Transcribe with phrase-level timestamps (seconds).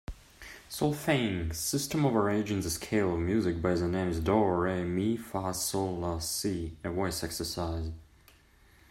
[0.67, 5.53] Solfaing system of arranging the scale of music by the names do, re, mi, fa,
[5.53, 7.91] sol, la, si a voice exercise.